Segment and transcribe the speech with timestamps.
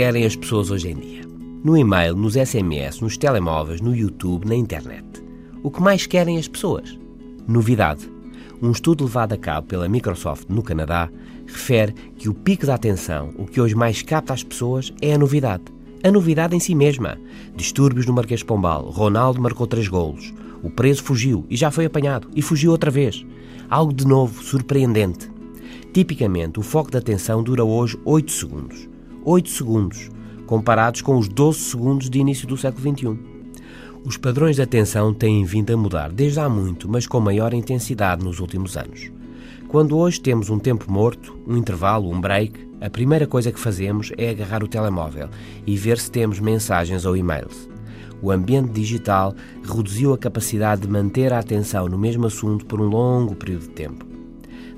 [0.00, 1.20] querem as pessoas hoje em dia?
[1.62, 5.04] No e-mail, nos SMS, nos telemóveis, no YouTube, na internet.
[5.62, 6.98] O que mais querem as pessoas?
[7.46, 8.10] Novidade.
[8.62, 11.10] Um estudo levado a cabo pela Microsoft no Canadá
[11.46, 15.18] refere que o pico da atenção, o que hoje mais capta as pessoas, é a
[15.18, 15.64] novidade.
[16.02, 17.18] A novidade em si mesma.
[17.54, 18.88] Distúrbios no Marquês Pombal.
[18.88, 20.32] Ronaldo marcou três golos.
[20.62, 22.26] O preso fugiu e já foi apanhado.
[22.34, 23.22] E fugiu outra vez.
[23.68, 25.30] Algo de novo, surpreendente.
[25.92, 28.89] Tipicamente, o foco de atenção dura hoje 8 segundos.
[29.24, 30.10] 8 segundos,
[30.46, 33.18] comparados com os 12 segundos de início do século XXI.
[34.02, 38.24] Os padrões de atenção têm vindo a mudar desde há muito, mas com maior intensidade
[38.24, 39.12] nos últimos anos.
[39.68, 44.10] Quando hoje temos um tempo morto, um intervalo, um break, a primeira coisa que fazemos
[44.16, 45.28] é agarrar o telemóvel
[45.66, 47.68] e ver se temos mensagens ou e-mails.
[48.22, 52.88] O ambiente digital reduziu a capacidade de manter a atenção no mesmo assunto por um
[52.88, 54.19] longo período de tempo.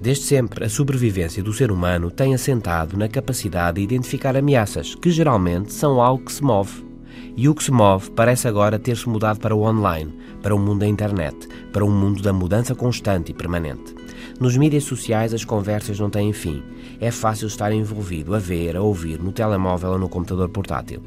[0.00, 5.10] Desde sempre, a sobrevivência do ser humano tem assentado na capacidade de identificar ameaças, que
[5.10, 6.88] geralmente são algo que se move.
[7.36, 10.10] E o que se move parece agora ter-se mudado para o online,
[10.42, 13.94] para o mundo da internet, para um mundo da mudança constante e permanente.
[14.40, 16.62] Nos mídias sociais as conversas não têm fim.
[16.98, 21.02] É fácil estar envolvido a ver, a ouvir, no telemóvel ou no computador portátil.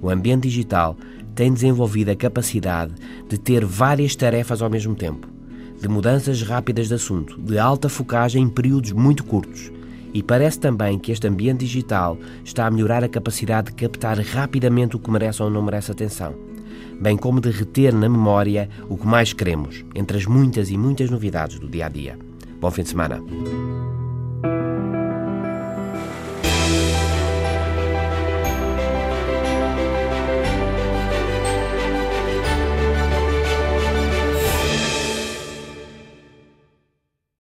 [0.00, 0.96] O ambiente digital
[1.34, 2.94] tem desenvolvido a capacidade
[3.28, 5.37] de ter várias tarefas ao mesmo tempo
[5.80, 9.70] de mudanças rápidas de assunto, de alta focagem em períodos muito curtos.
[10.12, 14.96] E parece também que este ambiente digital está a melhorar a capacidade de captar rapidamente
[14.96, 16.34] o que merece ou não merece atenção,
[17.00, 21.10] bem como de reter na memória o que mais queremos, entre as muitas e muitas
[21.10, 22.18] novidades do dia a dia.
[22.60, 23.22] Bom fim de semana.